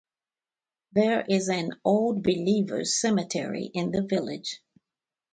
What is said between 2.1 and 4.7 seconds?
Believers cemetery in the village.